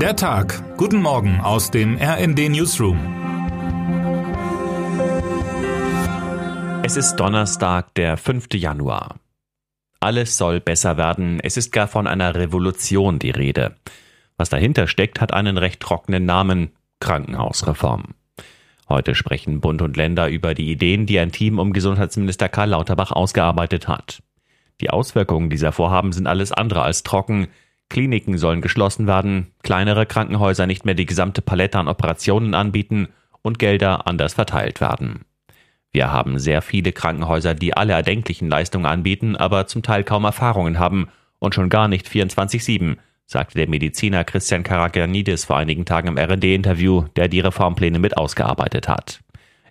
[0.00, 0.76] Der Tag.
[0.76, 2.98] Guten Morgen aus dem RND Newsroom.
[6.82, 8.48] Es ist Donnerstag, der 5.
[8.52, 9.16] Januar.
[9.98, 11.40] Alles soll besser werden.
[11.40, 13.76] Es ist gar von einer Revolution die Rede.
[14.36, 16.72] Was dahinter steckt, hat einen recht trockenen Namen.
[17.00, 18.14] Krankenhausreform.
[18.90, 23.12] Heute sprechen Bund und Länder über die Ideen, die ein Team um Gesundheitsminister Karl Lauterbach
[23.12, 24.22] ausgearbeitet hat.
[24.82, 27.48] Die Auswirkungen dieser Vorhaben sind alles andere als trocken.
[27.88, 33.08] Kliniken sollen geschlossen werden, kleinere Krankenhäuser nicht mehr die gesamte Palette an Operationen anbieten
[33.42, 35.24] und Gelder anders verteilt werden.
[35.92, 40.78] Wir haben sehr viele Krankenhäuser, die alle erdenklichen Leistungen anbieten, aber zum Teil kaum Erfahrungen
[40.78, 46.18] haben und schon gar nicht 24-7, sagte der Mediziner Christian Karagianidis vor einigen Tagen im
[46.18, 49.20] RD-Interview, der die Reformpläne mit ausgearbeitet hat.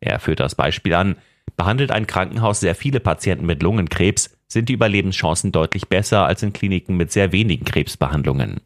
[0.00, 1.16] Er führt das Beispiel an,
[1.56, 6.52] behandelt ein Krankenhaus sehr viele Patienten mit Lungenkrebs, sind die Überlebenschancen deutlich besser als in
[6.52, 8.60] Kliniken mit sehr wenigen Krebsbehandlungen.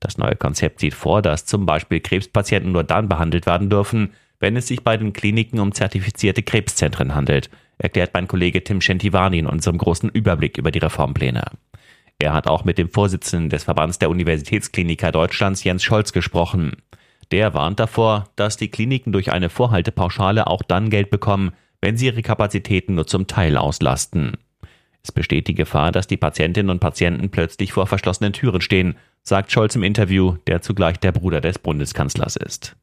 [0.00, 4.56] Das neue Konzept sieht vor, dass zum Beispiel Krebspatienten nur dann behandelt werden dürfen, wenn
[4.56, 9.46] es sich bei den Kliniken um zertifizierte Krebszentren handelt, erklärt mein Kollege Tim Schentivani in
[9.46, 11.44] unserem großen Überblick über die Reformpläne.
[12.20, 16.76] Er hat auch mit dem Vorsitzenden des Verbands der Universitätskliniker Deutschlands Jens Scholz gesprochen.
[17.30, 22.06] Der warnt davor, dass die Kliniken durch eine Vorhaltepauschale auch dann Geld bekommen, wenn sie
[22.06, 24.36] ihre Kapazitäten nur zum Teil auslasten.
[25.08, 29.50] Es besteht die Gefahr, dass die Patientinnen und Patienten plötzlich vor verschlossenen Türen stehen, sagt
[29.50, 32.76] Scholz im Interview, der zugleich der Bruder des Bundeskanzlers ist.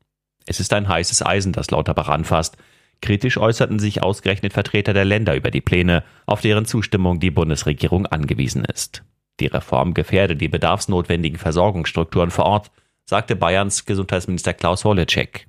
[0.48, 2.58] Es ist ein heißes Eisen, das Lauterbach anfasst.
[3.00, 8.08] Kritisch äußerten sich ausgerechnet Vertreter der Länder über die Pläne, auf deren Zustimmung die Bundesregierung
[8.08, 9.04] angewiesen ist.
[9.40, 12.72] Die Reform gefährde die bedarfsnotwendigen Versorgungsstrukturen vor Ort,
[13.06, 15.46] sagte Bayerns Gesundheitsminister Klaus Wolleczek.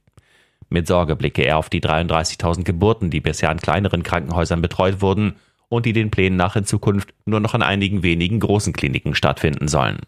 [0.69, 5.37] Mit Sorge blicke er auf die 33.000 Geburten, die bisher an kleineren Krankenhäusern betreut wurden
[5.69, 9.69] und die den Plänen nach in Zukunft nur noch an einigen wenigen großen Kliniken stattfinden
[9.69, 10.01] sollen.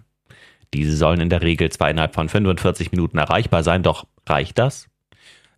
[0.74, 4.88] Diese sollen in der Regel zwar innerhalb von 45 Minuten erreichbar sein, doch reicht das?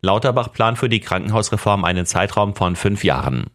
[0.02, 3.46] Lauterbach plant für die Krankenhausreform einen Zeitraum von fünf Jahren.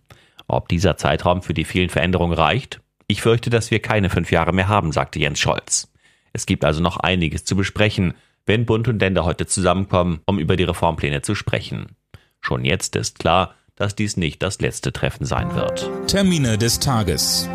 [0.48, 2.82] Ob dieser Zeitraum für die vielen Veränderungen reicht?
[3.08, 5.92] Ich fürchte, dass wir keine fünf Jahre mehr haben, sagte Jens Scholz.
[6.34, 8.14] Es gibt also noch einiges zu besprechen,
[8.46, 11.96] wenn Bund und Länder heute zusammenkommen, um über die Reformpläne zu sprechen.
[12.42, 15.90] Schon jetzt ist klar, dass dies nicht das letzte Treffen sein wird.
[16.08, 17.50] Termine des Tages.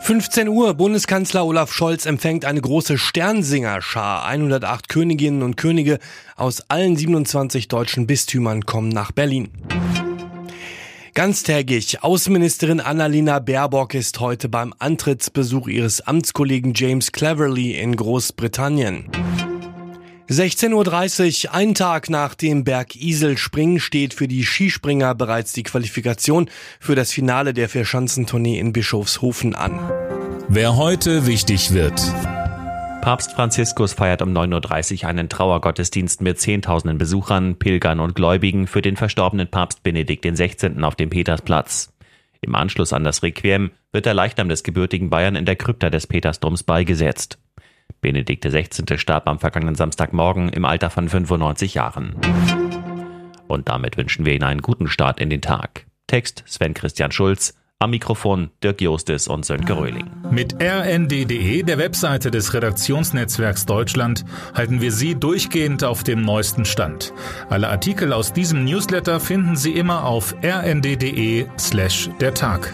[0.00, 4.26] 15 Uhr, Bundeskanzler Olaf Scholz empfängt eine große Sternsingerschar.
[4.26, 5.98] 108 Königinnen und Könige
[6.36, 9.48] aus allen 27 deutschen Bistümern kommen nach Berlin.
[11.14, 12.02] Ganztägig.
[12.02, 19.10] Außenministerin Annalena Baerbock ist heute beim Antrittsbesuch ihres Amtskollegen James Cleverly in Großbritannien.
[20.28, 25.64] 16.30 Uhr, ein Tag nach dem Berg Isel springen, steht für die Skispringer bereits die
[25.64, 26.48] Qualifikation
[26.80, 29.78] für das Finale der Vierschanzentournee in Bischofshofen an.
[30.48, 32.00] Wer heute wichtig wird.
[33.02, 38.80] Papst Franziskus feiert um 9.30 Uhr einen Trauergottesdienst mit Zehntausenden Besuchern, Pilgern und Gläubigen für
[38.80, 40.82] den verstorbenen Papst Benedikt XVI.
[40.82, 41.92] auf dem Petersplatz.
[42.40, 46.06] Im Anschluss an das Requiem wird der Leichnam des gebürtigen Bayern in der Krypta des
[46.06, 47.38] Petersdoms beigesetzt.
[48.00, 48.98] Benedikt XVI.
[48.98, 52.16] starb am vergangenen Samstagmorgen im Alter von 95 Jahren.
[53.46, 55.86] Und damit wünschen wir Ihnen einen guten Start in den Tag.
[56.06, 60.10] Text Sven Christian Schulz, am Mikrofon Dirk Jostes und Sönke Röhling.
[60.30, 64.24] Mit rnd.de, der Webseite des Redaktionsnetzwerks Deutschland,
[64.54, 67.12] halten wir Sie durchgehend auf dem neuesten Stand.
[67.50, 72.72] Alle Artikel aus diesem Newsletter finden Sie immer auf rnd.de slash der Tag.